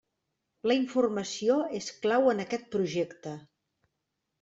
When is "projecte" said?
2.79-3.41